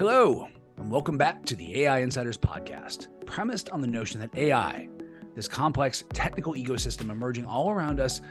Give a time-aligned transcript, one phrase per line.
[0.00, 0.48] Hello,
[0.78, 4.88] and welcome back to the AI Insiders Podcast, premised on the notion that AI,
[5.34, 8.22] this complex technical ecosystem emerging all around us,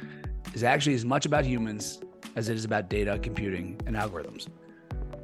[0.55, 2.01] is actually as much about humans
[2.35, 4.47] as it is about data, computing, and algorithms.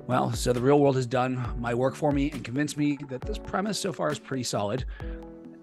[0.05, 3.21] Well, so the real world has done my work for me and convinced me that
[3.21, 4.85] this premise so far is pretty solid,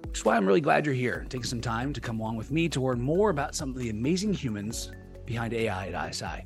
[0.09, 2.69] which why I'm really glad you're here, taking some time to come along with me
[2.71, 4.91] to learn more about some of the amazing humans
[5.27, 6.45] behind AI at ISI,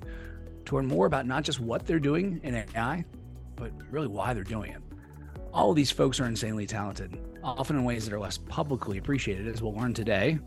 [0.66, 3.02] to learn more about not just what they're doing in AI,
[3.56, 4.82] but really why they're doing it.
[5.52, 9.48] All of these folks are insanely talented, often in ways that are less publicly appreciated,
[9.48, 10.38] as we'll learn today,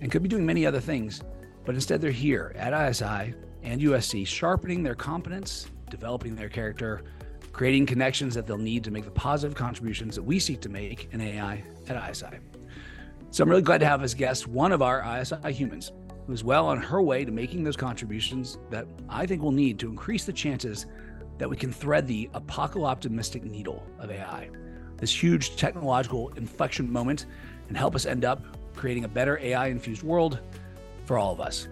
[0.00, 1.22] and could be doing many other things,
[1.64, 7.02] but instead they're here at ISI and USC, sharpening their competence, developing their character,
[7.52, 11.08] creating connections that they'll need to make the positive contributions that we seek to make
[11.12, 12.38] in AI at ISI.
[13.30, 15.92] So I'm really glad to have as guest one of our ISI humans
[16.26, 19.88] who's well on her way to making those contributions that I think we'll need to
[19.88, 20.86] increase the chances
[21.40, 24.50] that we can thread the apocalyptic needle of AI,
[24.98, 27.24] this huge technological inflection moment,
[27.68, 28.44] and help us end up
[28.76, 30.40] creating a better AI infused world
[31.06, 31.66] for all of us.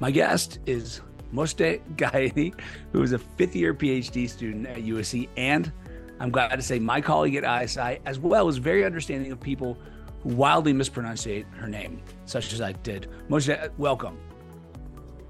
[0.00, 1.02] My guest is
[1.34, 2.58] Moshe Gayeni,
[2.92, 5.70] who is a fifth year PhD student at USC, and
[6.18, 9.76] I'm glad to say my colleague at ISI, as well as very understanding of people
[10.22, 13.10] who wildly mispronounce her name, such as I did.
[13.28, 14.18] Moshe, welcome.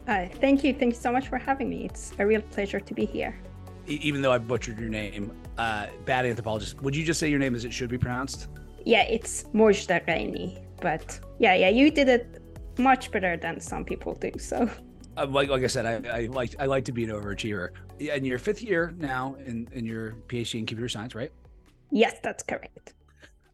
[0.09, 0.73] Uh, thank you.
[0.75, 1.85] Thank you so much for having me.
[1.85, 3.39] It's a real pleasure to be here.
[3.87, 7.55] Even though I butchered your name, uh, bad anthropologist, would you just say your name
[7.55, 8.49] as it should be pronounced?
[8.85, 10.65] Yeah, it's Mozhdeh Gheini.
[10.81, 12.43] But yeah, yeah, you did it
[12.79, 14.33] much better than some people do.
[14.39, 14.69] So,
[15.17, 17.71] uh, like, like I said, I, I like I like to be an overachiever.
[18.01, 21.31] And you're fifth year now in, in your PhD in computer science, right?
[21.93, 22.95] Yes, that's correct.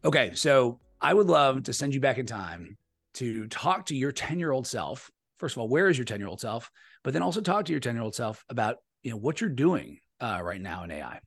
[0.03, 2.77] Okay, so I would love to send you back in time
[3.15, 6.19] to talk to your 10 year old self first of all, where is your 10
[6.19, 6.69] year old self?
[7.03, 9.49] But then also talk to your 10 year old self about, you know, what you're
[9.49, 11.19] doing uh, right now in AI.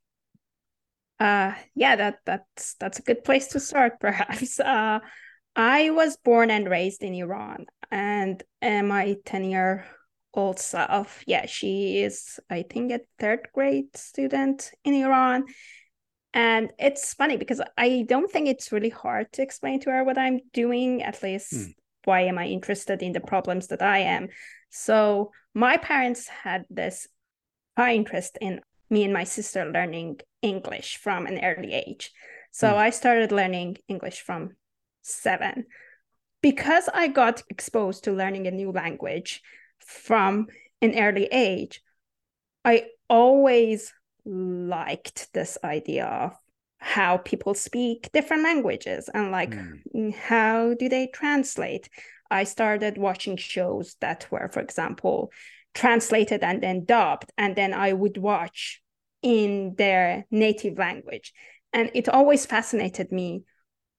[1.18, 4.60] Uh, yeah, that that's that's a good place to start, perhaps.
[4.60, 5.00] Uh,
[5.54, 9.84] I was born and raised in Iran, and uh, my 10 year
[10.34, 15.44] old self, yeah, she is, I think, a third grade student in Iran.
[16.34, 20.16] And it's funny because I don't think it's really hard to explain to her what
[20.16, 24.28] I'm doing, at least mm why am I interested in the problems that I am?
[24.70, 27.08] So my parents had this
[27.76, 32.10] high interest in me and my sister learning English from an early age.
[32.50, 32.76] So mm.
[32.76, 34.56] I started learning English from
[35.02, 35.64] seven.
[36.42, 39.42] Because I got exposed to learning a new language
[39.78, 40.48] from
[40.80, 41.80] an early age,
[42.64, 43.92] I always
[44.24, 46.32] liked this idea of
[46.82, 50.14] how people speak different languages and like mm.
[50.14, 51.88] how do they translate.
[52.28, 55.30] I started watching shows that were for example
[55.74, 58.82] translated and then dubbed and then i would watch
[59.22, 61.32] in their native language.
[61.72, 63.44] And it always fascinated me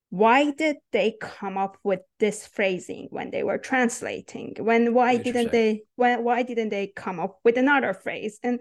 [0.10, 4.56] why did they come up with this phrasing when they were translating?
[4.60, 8.40] When why didn't they when, why didn't they come up with another phrase?
[8.44, 8.60] And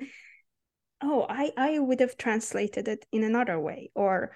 [1.03, 4.33] oh i i would have translated it in another way or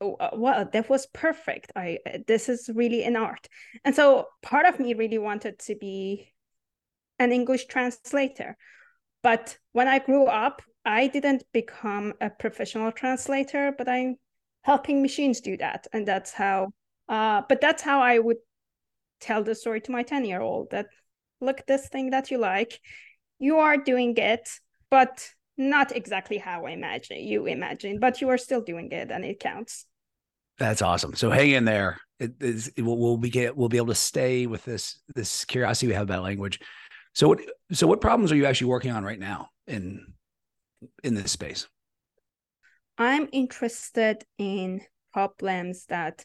[0.00, 1.72] oh, uh, well that was perfect.
[1.76, 3.48] I this is really an art.
[3.84, 6.32] And so part of me really wanted to be
[7.18, 8.56] an english translator.
[9.22, 14.16] But when i grew up i didn't become a professional translator but i'm
[14.62, 15.86] helping machines do that.
[15.92, 16.70] And that's how
[17.08, 18.38] uh, but that's how i would
[19.20, 20.86] tell the story to my 10 year old that
[21.40, 22.80] look this thing that you like
[23.38, 24.48] you are doing it
[24.90, 25.30] but
[25.60, 29.38] not exactly how I imagine you imagine, but you are still doing it and it
[29.38, 29.86] counts.
[30.58, 31.14] That's awesome.
[31.14, 31.98] So hang in there.
[32.18, 35.94] It it will, we'll be we'll be able to stay with this this curiosity we
[35.94, 36.60] have about language.
[37.14, 37.40] So what
[37.72, 40.12] so what problems are you actually working on right now in
[41.04, 41.68] in this space?
[42.98, 44.82] I'm interested in
[45.12, 46.24] problems that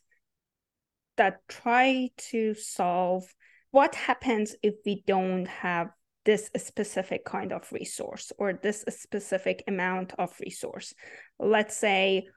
[1.17, 3.33] that try to solve
[3.71, 5.91] what happens if we don't have
[6.25, 10.93] this specific kind of resource or this specific amount of resource.
[11.39, 12.27] Let's say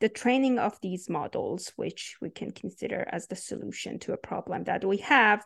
[0.00, 4.64] the training of these models, which we can consider as the solution to a problem
[4.64, 5.44] that we have,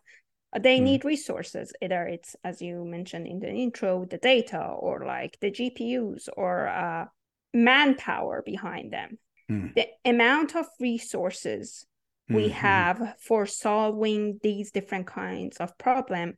[0.59, 0.83] they mm.
[0.83, 1.73] need resources.
[1.81, 6.69] Either it's, as you mentioned in the intro, the data or like the GPUs or
[6.69, 7.07] uh,
[7.55, 9.19] manpower behind them.
[9.51, 9.75] Mm.
[9.75, 11.87] The amount of resources
[12.29, 12.53] we mm-hmm.
[12.53, 16.37] have for solving these different kinds of problem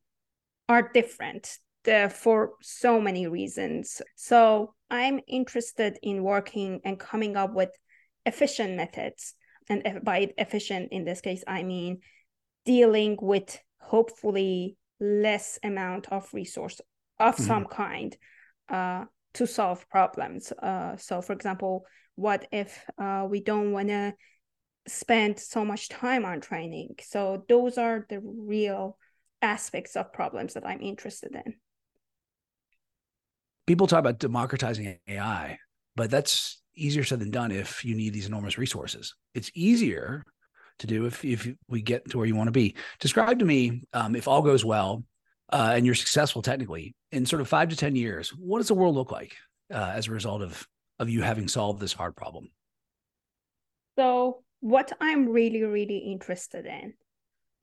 [0.69, 1.59] are different
[1.91, 4.01] uh, for so many reasons.
[4.17, 7.71] So I'm interested in working and coming up with
[8.27, 9.35] efficient methods.
[9.69, 12.01] And by efficient in this case, I mean
[12.65, 16.81] dealing with hopefully less amount of resource
[17.19, 17.45] of mm-hmm.
[17.45, 18.17] some kind
[18.69, 20.53] uh, to solve problems.
[20.53, 21.85] Uh, so, for example,
[22.17, 24.15] what if uh, we don't want to
[24.87, 26.95] spend so much time on training?
[27.03, 28.97] So, those are the real
[29.45, 31.55] aspects of problems that I'm interested in.
[33.67, 35.59] People talk about democratizing AI,
[35.95, 39.15] but that's easier said than done if you need these enormous resources.
[39.35, 40.25] It's easier
[40.81, 42.75] to do if, if we get to where you want to be.
[42.99, 45.05] Describe to me, um, if all goes well
[45.53, 48.75] uh, and you're successful technically, in sort of five to 10 years, what does the
[48.75, 49.37] world look like
[49.73, 50.67] uh, as a result of,
[50.99, 52.51] of you having solved this hard problem?
[53.97, 56.95] So, what I'm really, really interested in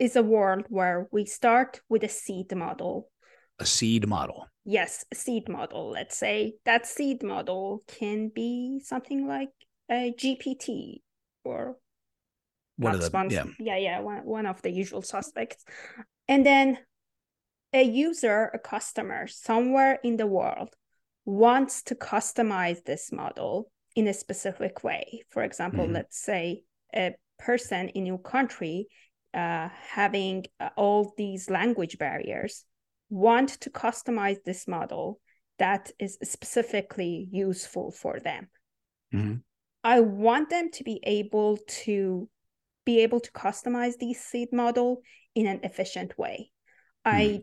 [0.02, 3.08] is a world where we start with a seed model.
[3.60, 4.48] A seed model.
[4.66, 5.92] Yes, a seed model.
[5.92, 9.50] Let's say that seed model can be something like
[9.92, 11.02] a GPT
[11.44, 11.78] or
[12.78, 13.44] one of the, yeah.
[13.60, 15.64] yeah, yeah, one, one of the usual suspects.
[16.28, 16.80] And then
[17.72, 20.70] a user, a customer somewhere in the world
[21.26, 25.22] wants to customize this model in a specific way.
[25.30, 25.94] For example, mm-hmm.
[25.94, 26.64] let's say
[26.96, 28.88] a person in your country
[29.34, 32.66] uh, having uh, all these language barriers
[33.10, 35.20] want to customize this model
[35.60, 38.48] that is specifically useful for them.
[39.14, 39.36] Mm-hmm.
[39.84, 42.30] I want them to be able to
[42.86, 45.02] be able to customize the seed model
[45.36, 46.52] in an efficient way.
[47.06, 47.12] Mm.
[47.12, 47.42] I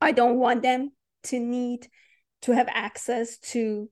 [0.00, 0.92] I don't want them
[1.24, 1.88] to need
[2.42, 3.88] to have access to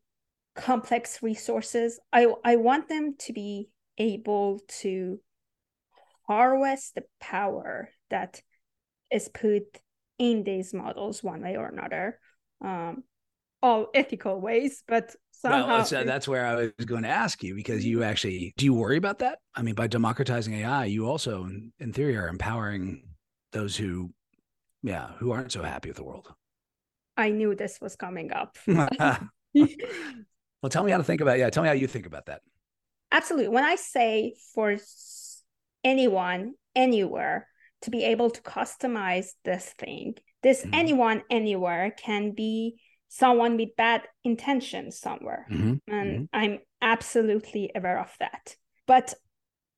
[0.55, 1.99] complex resources.
[2.12, 3.69] I I want them to be
[3.99, 5.21] able to
[6.32, 8.40] harvest the power that
[9.11, 9.64] is put
[10.19, 12.19] in these models one way or another.
[12.64, 13.05] Um,
[13.62, 17.84] all ethical ways, but somehow well, that's where I was going to ask you because
[17.84, 19.38] you actually do you worry about that?
[19.55, 23.05] I mean, by democratizing AI, you also, in, in theory, are empowering
[23.52, 24.11] those who,
[24.82, 26.32] yeah, who aren't so happy with the world.
[27.17, 28.58] I knew this was coming up.
[28.67, 28.88] well,
[30.69, 31.38] tell me how to think about.
[31.38, 32.40] Yeah, tell me how you think about that.
[33.12, 33.49] Absolutely.
[33.49, 34.76] When I say for
[35.84, 37.49] anyone anywhere
[37.82, 40.75] to be able to customize this thing, this mm-hmm.
[40.75, 45.46] anyone anywhere can be someone with bad intentions somewhere.
[45.50, 45.75] Mm-hmm.
[45.93, 46.25] And mm-hmm.
[46.32, 48.56] I'm absolutely aware of that.
[48.87, 49.14] But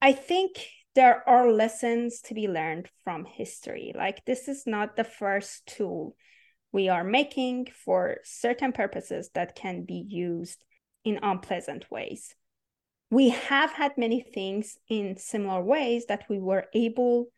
[0.01, 3.93] I think there are lessons to be learned from history.
[3.97, 6.15] Like, this is not the first tool
[6.73, 10.63] we are making for certain purposes that can be used
[11.05, 12.35] in unpleasant ways.
[13.15, 17.29] We have had many things in similar ways that we were able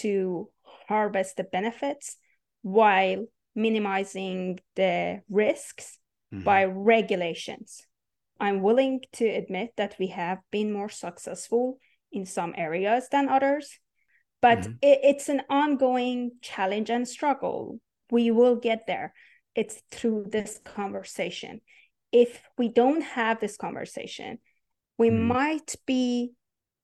[0.00, 0.48] to
[0.88, 2.16] harvest the benefits
[2.62, 5.98] while minimizing the risks
[6.32, 6.44] mm-hmm.
[6.44, 7.82] by regulations.
[8.40, 11.78] I'm willing to admit that we have been more successful
[12.10, 13.78] in some areas than others,
[14.40, 14.72] but mm-hmm.
[14.80, 17.80] it, it's an ongoing challenge and struggle.
[18.10, 19.12] We will get there.
[19.54, 21.60] It's through this conversation.
[22.12, 24.38] If we don't have this conversation,
[24.98, 25.28] we mm-hmm.
[25.28, 26.32] might be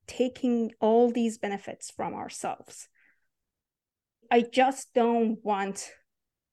[0.06, 2.88] taking all these benefits from ourselves.
[4.31, 5.90] I just don't want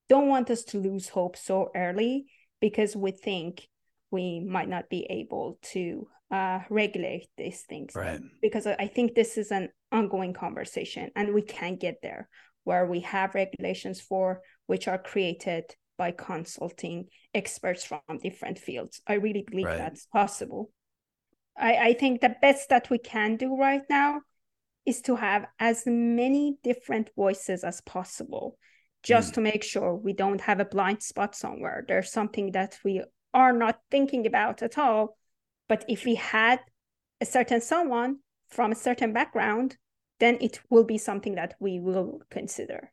[0.09, 2.25] don't want us to lose hope so early
[2.59, 3.69] because we think
[4.11, 7.95] we might not be able to uh, regulate these things.
[7.95, 8.19] Right.
[8.41, 12.27] Because I think this is an ongoing conversation and we can get there
[12.65, 15.63] where we have regulations for which are created
[15.97, 19.01] by consulting experts from different fields.
[19.07, 19.77] I really believe right.
[19.77, 20.71] that's possible.
[21.57, 24.21] I, I think the best that we can do right now
[24.85, 28.57] is to have as many different voices as possible
[29.03, 29.35] just mm.
[29.35, 31.83] to make sure we don't have a blind spot somewhere.
[31.87, 33.03] There's something that we
[33.33, 35.17] are not thinking about at all.
[35.67, 36.59] But if we had
[37.19, 38.17] a certain someone
[38.49, 39.77] from a certain background,
[40.19, 42.91] then it will be something that we will consider.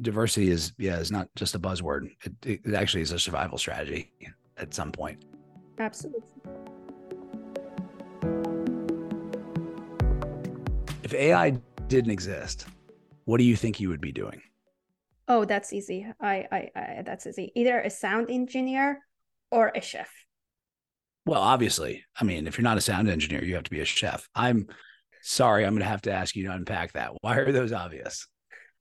[0.00, 2.10] Diversity is, yeah, is not just a buzzword.
[2.44, 4.12] It, it actually is a survival strategy
[4.56, 5.24] at some point.
[5.78, 6.22] Absolutely.
[11.08, 11.52] If AI
[11.86, 12.66] didn't exist,
[13.24, 14.42] what do you think you would be doing?
[15.26, 16.06] Oh, that's easy.
[16.20, 17.50] I, I, I, that's easy.
[17.54, 19.00] Either a sound engineer
[19.50, 20.10] or a chef.
[21.24, 23.86] Well, obviously, I mean, if you're not a sound engineer, you have to be a
[23.86, 24.28] chef.
[24.34, 24.66] I'm
[25.22, 27.12] sorry, I'm going to have to ask you to unpack that.
[27.22, 28.26] Why are those obvious?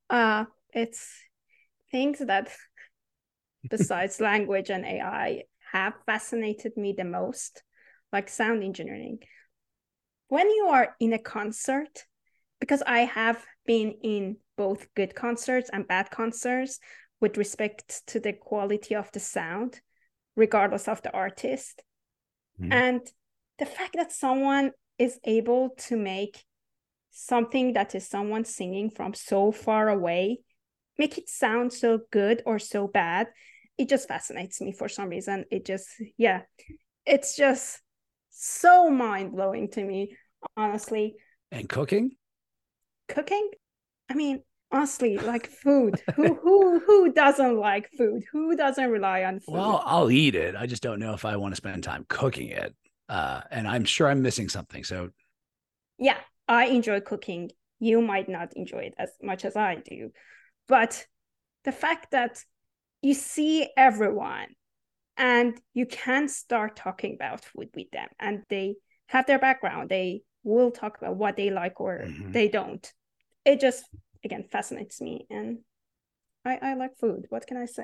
[0.09, 0.43] Uh,
[0.73, 1.09] it's
[1.91, 2.49] things that,
[3.69, 7.63] besides language and AI, have fascinated me the most,
[8.11, 9.19] like sound engineering.
[10.27, 12.03] When you are in a concert,
[12.59, 16.79] because I have been in both good concerts and bad concerts
[17.21, 19.81] with respect to the quality of the sound,
[20.35, 21.83] regardless of the artist.
[22.61, 22.73] Mm.
[22.73, 23.01] And
[23.59, 26.43] the fact that someone is able to make
[27.11, 30.39] something that is someone singing from so far away
[30.99, 33.27] make it sound so good or so bad
[33.77, 35.45] it just fascinates me for some reason.
[35.51, 35.87] It just,
[36.17, 36.41] yeah,
[37.05, 37.79] it's just
[38.29, 40.17] so mind blowing to me,
[40.55, 41.15] honestly.
[41.51, 42.11] And cooking?
[43.07, 43.49] Cooking?
[44.09, 46.01] I mean, honestly, like food.
[46.15, 48.23] who who who doesn't like food?
[48.31, 49.53] Who doesn't rely on food?
[49.53, 50.55] Well, I'll eat it.
[50.55, 52.75] I just don't know if I want to spend time cooking it.
[53.09, 54.83] Uh, and I'm sure I'm missing something.
[54.83, 55.09] So,
[55.97, 57.51] yeah, I enjoy cooking.
[57.79, 60.11] You might not enjoy it as much as I do,
[60.67, 61.05] but
[61.63, 62.43] the fact that
[63.01, 64.47] you see everyone
[65.17, 68.75] and you can start talking about food with them and they
[69.07, 72.31] have their background they will talk about what they like or mm-hmm.
[72.31, 72.93] they don't
[73.47, 73.85] it just
[74.23, 75.59] again fascinates me and
[76.45, 77.25] i i like food.
[77.29, 77.83] What can i say?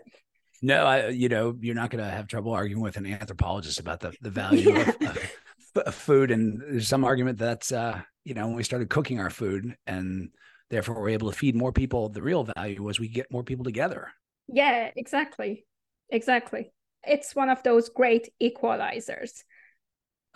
[0.61, 4.01] No i you know you're not going to have trouble arguing with an anthropologist about
[4.01, 4.89] the the value yeah.
[4.89, 8.89] of, of, of, food and there's some argument that's uh you know when we started
[8.89, 10.29] cooking our food and
[10.69, 13.63] therefore we're able to feed more people the real value was we get more people
[13.63, 14.11] together.
[14.47, 15.65] Yeah exactly.
[16.09, 16.71] Exactly.
[17.05, 19.43] It's one of those great equalizers.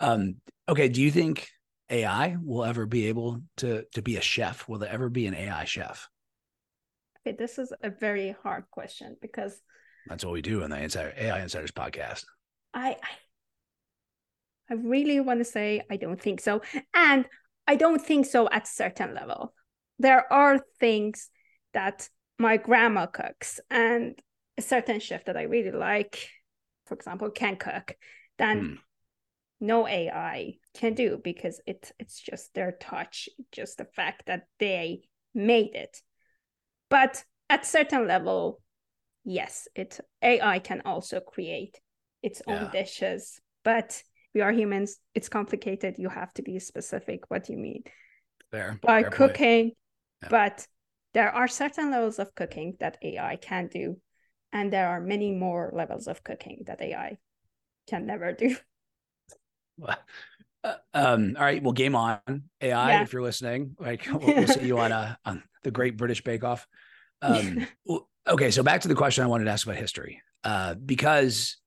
[0.00, 0.36] Um
[0.68, 1.48] okay do you think
[1.90, 4.68] ai will ever be able to to be a chef?
[4.68, 6.08] Will there ever be an ai chef?
[7.26, 9.60] Okay this is a very hard question because
[10.06, 12.24] that's what we do in the insider ai insiders podcast.
[12.74, 12.96] I i,
[14.70, 16.62] I really want to say i don't think so
[16.94, 17.26] and
[17.66, 19.54] i don't think so at certain level.
[19.98, 21.28] There are things
[21.72, 24.18] that my grandma cooks and
[24.56, 26.28] a certain chef that I really like,
[26.86, 27.96] for example, can cook,
[28.38, 28.78] then mm.
[29.60, 35.02] No AI can do because it it's just their touch, just the fact that they
[35.34, 36.00] made it.
[36.88, 38.60] But at certain level,
[39.24, 41.80] yes, it AI can also create
[42.22, 42.70] its own yeah.
[42.70, 44.02] dishes, but
[44.34, 44.98] we are humans.
[45.14, 45.96] It's complicated.
[45.98, 47.82] You have to be specific what you mean.
[48.50, 48.78] Fair.
[48.82, 49.72] By Fair cooking,
[50.22, 50.28] yeah.
[50.30, 50.66] but
[51.14, 54.00] there are certain levels of cooking that AI can do,
[54.52, 57.18] and there are many more levels of cooking that AI
[57.88, 58.56] can never do.
[60.64, 62.18] Uh, um, all right, well, game on
[62.60, 62.90] AI.
[62.90, 63.02] Yeah.
[63.02, 66.42] If you're listening, like we'll, we'll see you on uh, on the Great British Bake
[66.42, 66.66] Off.
[67.22, 67.64] Um,
[68.28, 71.58] okay, so back to the question I wanted to ask about history, uh, because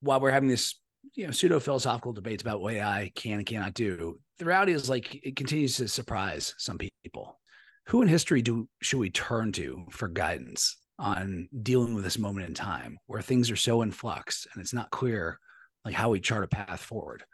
[0.00, 0.74] while we're having this
[1.14, 4.90] you know pseudo philosophical debates about what AI can and cannot do, the reality is
[4.90, 7.38] like it continues to surprise some people
[7.86, 12.46] who in history do should we turn to for guidance on dealing with this moment
[12.46, 15.38] in time where things are so in flux and it's not clear
[15.84, 17.24] like how we chart a path forward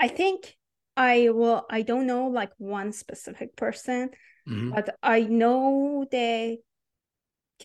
[0.00, 0.56] i think
[0.96, 4.10] i will i don't know like one specific person
[4.48, 4.70] mm-hmm.
[4.70, 6.56] but i know the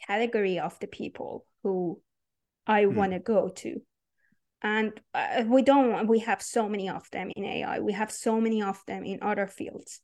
[0.07, 1.99] category of the people who
[2.67, 2.93] i mm.
[2.93, 3.81] want to go to
[4.61, 8.41] and uh, we don't we have so many of them in ai we have so
[8.41, 10.01] many of them in other fields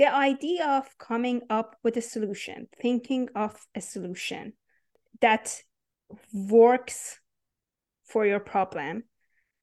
[0.00, 4.54] the idea of coming up with a solution, thinking of a solution
[5.20, 5.62] that
[6.32, 7.20] works
[8.06, 9.02] for your problem,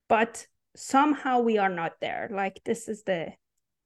[0.08, 0.46] but
[0.78, 2.30] somehow we are not there.
[2.32, 3.34] Like this is the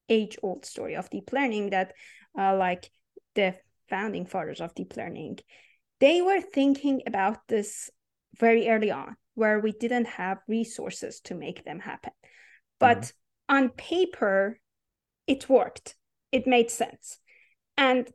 [0.09, 1.93] age old story of deep learning that,
[2.37, 2.91] uh, like
[3.35, 3.55] the
[3.89, 5.39] founding fathers of deep learning,
[5.99, 7.89] they were thinking about this
[8.39, 12.13] very early on, where we didn't have resources to make them happen.
[12.79, 13.11] But mm
[13.49, 14.57] on paper,
[15.27, 15.97] it worked
[16.31, 17.19] it made sense.
[17.77, 18.09] And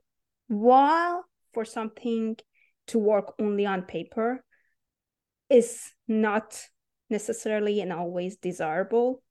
[0.49, 2.37] while for something
[2.89, 4.45] to work only on paper
[5.49, 6.61] is not
[7.11, 9.23] necessarily and always desirable,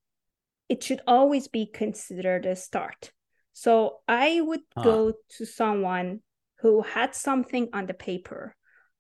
[0.70, 3.12] it should always be considered a start.
[3.53, 4.84] So I would huh.
[4.84, 6.22] go to someone
[6.60, 8.55] who had something on the paper,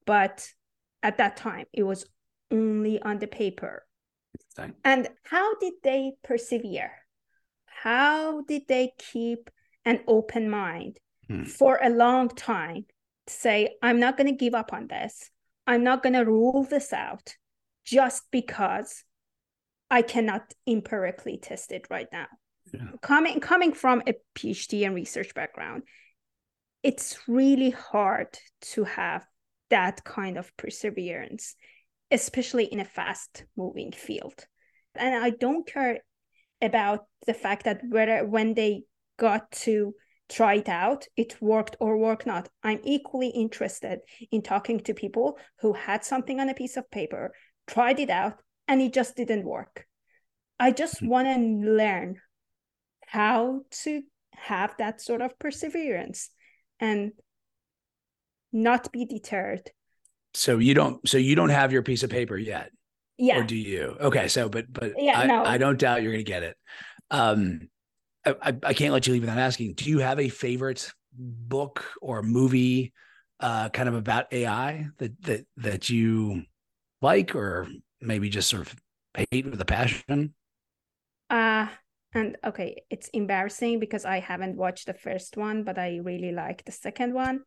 [0.05, 0.47] but
[1.03, 2.05] at that time it was
[2.51, 3.85] only on the paper.
[4.83, 6.91] And how did they persevere?
[7.65, 9.49] How did they keep
[9.85, 11.43] an open mind hmm.
[11.43, 12.85] for a long time
[13.27, 15.29] to say, I'm not going to give up on this.
[15.67, 17.35] I'm not going to rule this out
[17.85, 19.03] just because
[19.89, 22.27] I cannot empirically test it right now.
[22.73, 22.87] Yeah.
[23.01, 25.83] Coming coming from a PhD and research background,
[26.83, 28.27] it's really hard
[28.73, 29.25] to have
[29.69, 31.55] that kind of perseverance,
[32.11, 34.45] especially in a fast moving field.
[34.95, 35.99] And I don't care
[36.61, 38.83] about the fact that whether when they
[39.17, 39.93] got to
[40.29, 42.49] try it out, it worked or worked not.
[42.63, 43.99] I'm equally interested
[44.31, 47.33] in talking to people who had something on a piece of paper,
[47.67, 49.85] tried it out, and it just didn't work.
[50.59, 51.07] I just mm-hmm.
[51.07, 52.17] want to learn
[53.07, 54.01] how to
[54.33, 56.29] have that sort of perseverance
[56.79, 57.13] and
[58.51, 59.71] not be deterred.
[60.33, 62.71] So you don't so you don't have your piece of paper yet.
[63.17, 63.39] Yeah.
[63.39, 63.95] Or do you?
[63.99, 65.43] Okay, so but but yeah, I, no.
[65.45, 66.57] I don't doubt you're gonna get it.
[67.09, 67.69] Um
[68.25, 69.73] I, I can't let you leave without asking.
[69.75, 72.91] Do you have a favorite book or movie
[73.39, 76.43] uh, kind of about AI that that that you
[77.01, 77.67] like, or
[78.01, 78.75] maybe just sort of
[79.31, 80.33] hate with a passion?
[81.29, 81.67] Uh
[82.15, 86.63] and okay, it's embarrassing because I haven't watched the first one, but I really like
[86.63, 87.41] the second one.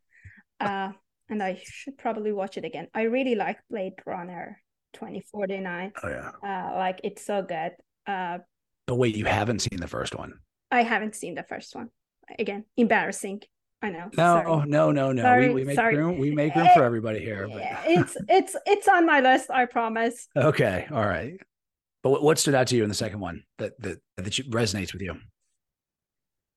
[0.61, 0.93] Uh,
[1.31, 2.89] and I should probably watch it again.
[2.95, 4.61] I really like Blade Runner
[4.93, 5.93] 2049.
[6.03, 6.31] Oh yeah.
[6.43, 7.73] Uh, like it's so good.
[8.07, 8.39] Uh,
[8.87, 10.35] but wait, you haven't seen the first one?
[10.71, 11.89] I haven't seen the first one.
[12.39, 13.43] Again, embarrassing.
[13.81, 14.11] I know.
[14.17, 14.47] No, Sorry.
[14.47, 15.23] Oh, no, no, no.
[15.23, 15.97] Sorry, we, we make Sorry.
[15.97, 16.19] room.
[16.19, 17.49] We make room for eh, everybody here.
[17.49, 17.63] But...
[17.87, 19.51] it's it's it's on my list.
[19.51, 20.29] I promise.
[20.37, 20.87] Okay.
[20.91, 21.35] All right.
[22.03, 25.03] But what stood out to you in the second one that that that resonates with
[25.03, 25.15] you?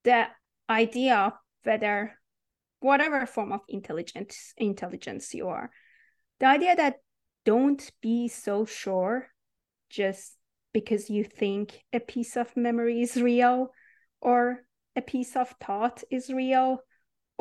[0.03, 0.27] The
[0.69, 2.13] idea of whether
[2.79, 5.69] whatever form of intelligence intelligence you are,
[6.39, 6.95] the idea that
[7.45, 9.27] don't be so sure
[9.91, 10.37] just
[10.73, 13.71] because you think a piece of memory is real
[14.21, 14.63] or
[14.95, 16.79] a piece of thought is real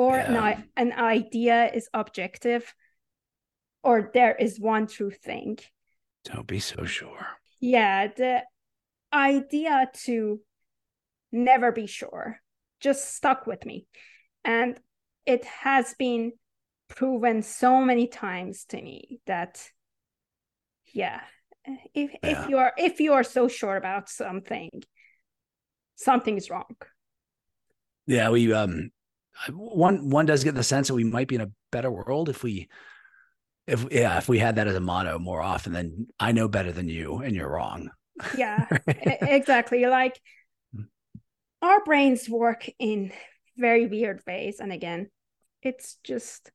[0.00, 0.46] or yeah.
[0.48, 2.74] an, an idea is objective
[3.82, 5.58] or there is one true thing.
[6.24, 7.26] Don't be so sure.
[7.60, 8.42] Yeah, the
[9.12, 10.40] idea to
[11.32, 12.40] never be sure
[12.80, 13.86] just stuck with me.
[14.42, 14.80] And
[15.26, 16.32] it has been
[16.88, 19.62] proven so many times to me that
[20.94, 21.20] yeah,
[21.92, 22.44] if yeah.
[22.44, 24.70] if you are if you are so sure about something,
[25.96, 26.74] something is wrong.
[28.06, 28.92] Yeah, we um
[29.52, 32.42] one one does get the sense that we might be in a better world if
[32.42, 32.68] we
[33.66, 36.72] if yeah if we had that as a motto more often than i know better
[36.72, 37.90] than you and you're wrong.
[38.36, 39.86] Yeah exactly.
[39.86, 40.20] Like
[41.62, 43.12] our brains work in
[43.56, 45.10] very weird ways and again
[45.62, 46.50] it's just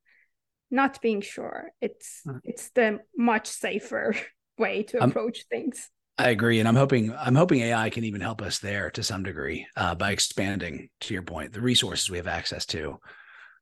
[0.71, 1.71] not being sure.
[1.81, 2.37] It's hmm.
[2.43, 4.15] it's the much safer
[4.57, 8.41] way to approach things i agree and i'm hoping i'm hoping ai can even help
[8.41, 12.27] us there to some degree uh, by expanding to your point the resources we have
[12.27, 12.99] access to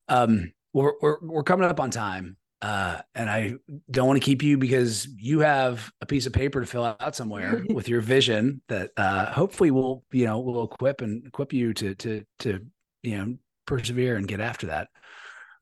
[0.09, 3.55] um we're, we're, we're coming up on time uh, and I
[3.91, 7.13] don't want to keep you because you have a piece of paper to fill out
[7.13, 11.73] somewhere with your vision that uh, hopefully will you know will equip and equip you
[11.73, 12.65] to to to
[13.01, 13.35] you know
[13.65, 14.87] persevere and get after that.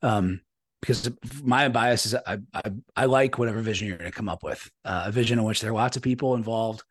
[0.00, 0.42] Um,
[0.82, 1.10] because
[1.42, 2.62] my bias is I, I,
[2.94, 5.62] I like whatever vision you're going to come up with, uh, a vision in which
[5.62, 6.82] there are lots of people involved,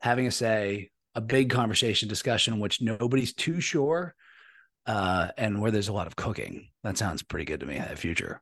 [0.00, 4.14] having a say, a big conversation discussion in which nobody's too sure,
[4.86, 6.68] uh, and where there's a lot of cooking.
[6.84, 7.76] That sounds pretty good to me.
[7.76, 8.40] That future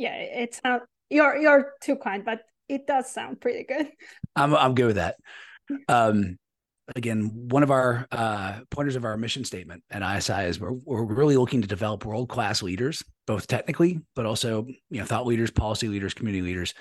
[0.00, 3.88] yeah, it's not you're you're too kind, but it does sound pretty good.
[4.34, 5.16] I'm I'm good with that.
[5.88, 6.38] Um,
[6.96, 11.04] again, one of our uh, pointers of our mission statement at ISI is we're we're
[11.04, 15.50] really looking to develop world class leaders, both technically, but also you know thought leaders,
[15.50, 16.74] policy leaders, community leaders.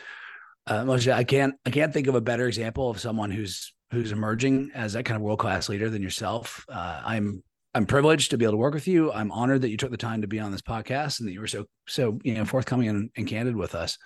[0.68, 4.12] Uh, Moshe, I can't I can't think of a better example of someone who's who's
[4.12, 6.66] emerging as that kind of world class leader than yourself.
[6.70, 7.44] Uh, I'm
[7.74, 9.12] I'm privileged to be able to work with you.
[9.12, 11.40] I'm honored that you took the time to be on this podcast and that you
[11.40, 13.98] were so so you know forthcoming and, and candid with us.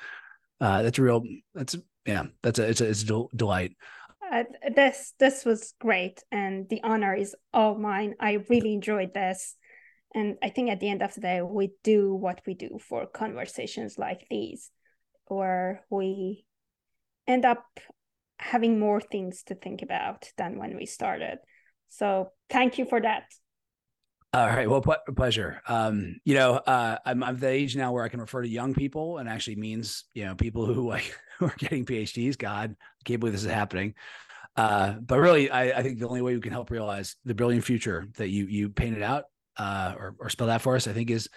[0.60, 3.76] Uh, that's a real that's yeah that's a it's a it's a del- delight.
[4.76, 8.16] This this was great and the honor is all mine.
[8.20, 9.56] I really enjoyed this,
[10.16, 13.06] and I think at the end of the day we do what we do for
[13.06, 14.72] conversations like these,
[15.28, 16.46] where we
[17.28, 17.66] end up
[18.40, 21.38] having more things to think about than when we started.
[21.90, 23.24] So thank you for that.
[24.34, 24.68] All right.
[24.68, 25.62] Well, pleasure.
[25.68, 28.74] Um, you know, uh, I'm, I'm the age now where I can refer to young
[28.74, 32.36] people and actually means, you know, people who like who are getting PhDs.
[32.36, 33.94] God, I can't believe this is happening.
[34.56, 37.64] Uh, but really, I, I, think the only way we can help realize the brilliant
[37.64, 39.26] future that you you painted out
[39.58, 41.30] uh, or, or out for us, I think is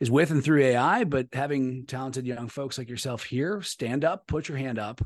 [0.00, 1.04] is with and through AI.
[1.04, 5.00] But having talented young folks like yourself here, stand up, put your hand up,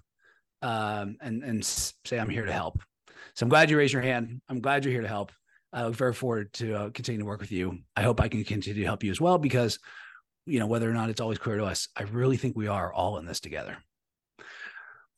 [0.63, 2.81] um, and and say, "I'm here to help."
[3.35, 4.41] So I'm glad you raised your hand.
[4.49, 5.31] I'm glad you're here to help.
[5.73, 7.79] I look very forward to uh, continue to work with you.
[7.97, 9.79] I hope I can continue to help you as well because,
[10.47, 12.93] you know, whether or not it's always clear to us, I really think we are
[12.93, 13.79] all in this together.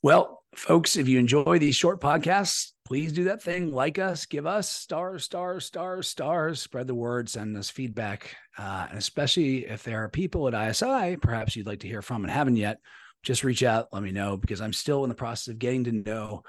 [0.02, 3.72] Well, folks, if you enjoy these short podcasts, please do that thing.
[3.72, 8.36] Like us, give us stars, stars, stars, stars, spread the word, send us feedback.
[8.56, 12.24] Uh, and especially if there are people at ISI, perhaps you'd like to hear from
[12.24, 12.78] and haven't yet,
[13.22, 15.92] just reach out, let me know, because I'm still in the process of getting to
[15.92, 16.44] know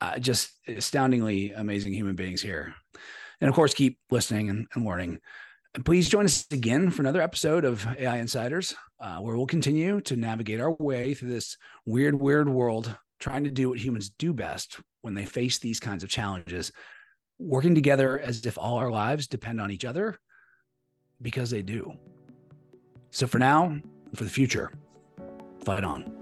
[0.00, 2.74] uh, just astoundingly amazing human beings here.
[3.40, 5.20] And of course, keep listening and, and learning.
[5.74, 10.00] And please join us again for another episode of AI Insiders, uh, where we'll continue
[10.02, 14.32] to navigate our way through this weird, weird world, trying to do what humans do
[14.32, 16.72] best when they face these kinds of challenges,
[17.38, 20.18] working together as if all our lives depend on each other
[21.22, 21.92] because they do.
[23.10, 23.78] So for now,
[24.14, 24.72] for the future,
[25.64, 26.17] fight on.